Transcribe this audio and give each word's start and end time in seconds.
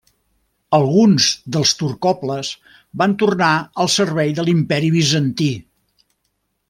Alguns 0.75 1.27
dels 1.57 1.73
turcoples 1.81 2.49
van 3.03 3.13
tornar 3.25 3.51
al 3.85 3.93
servei 3.97 4.33
de 4.41 4.47
l'Imperi 4.49 4.91
bizantí. 4.97 5.51